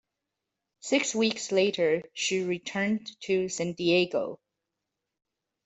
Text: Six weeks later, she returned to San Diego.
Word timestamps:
Six 0.79 1.13
weeks 1.13 1.51
later, 1.51 2.01
she 2.15 2.41
returned 2.41 3.11
to 3.21 3.49
San 3.49 3.73
Diego. 3.73 4.39